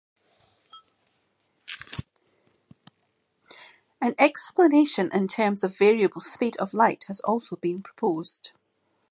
An 4.01 4.15
explanation 4.17 5.11
in 5.13 5.27
terms 5.27 5.63
of 5.63 5.77
variable 5.77 6.21
speed 6.21 6.57
of 6.57 6.73
light 6.73 7.03
has 7.07 7.19
also 7.19 7.55
been 7.57 7.83
proposed. 7.83 8.53